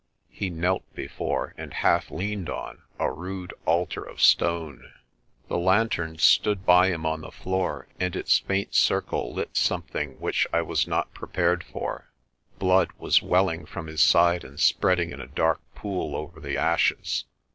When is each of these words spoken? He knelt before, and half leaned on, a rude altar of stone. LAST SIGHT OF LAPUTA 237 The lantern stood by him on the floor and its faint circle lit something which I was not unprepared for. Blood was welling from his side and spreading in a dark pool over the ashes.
He 0.31 0.49
knelt 0.49 0.81
before, 0.95 1.53
and 1.59 1.75
half 1.75 2.09
leaned 2.09 2.49
on, 2.49 2.81
a 2.97 3.11
rude 3.11 3.53
altar 3.67 4.03
of 4.03 4.19
stone. 4.19 4.77
LAST 4.77 4.81
SIGHT 4.81 4.87
OF 4.87 5.51
LAPUTA 5.51 5.89
237 5.95 6.17
The 6.17 6.17
lantern 6.17 6.17
stood 6.17 6.65
by 6.65 6.87
him 6.87 7.05
on 7.05 7.21
the 7.21 7.31
floor 7.31 7.87
and 7.99 8.15
its 8.15 8.39
faint 8.39 8.73
circle 8.73 9.31
lit 9.35 9.55
something 9.55 10.19
which 10.19 10.47
I 10.51 10.63
was 10.63 10.87
not 10.87 11.09
unprepared 11.09 11.63
for. 11.63 12.09
Blood 12.57 12.89
was 12.97 13.21
welling 13.21 13.67
from 13.67 13.85
his 13.85 14.01
side 14.01 14.43
and 14.43 14.59
spreading 14.59 15.11
in 15.11 15.21
a 15.21 15.27
dark 15.27 15.61
pool 15.75 16.15
over 16.15 16.39
the 16.39 16.57
ashes. 16.57 17.25